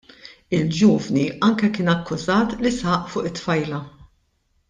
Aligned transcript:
Il-ġuvni 0.59 1.25
anke 1.47 1.69
kien 1.75 1.91
akkużat 1.95 2.49
li 2.63 2.71
saq 2.79 3.03
fuq 3.11 3.27
it-tfajla. 3.29 3.79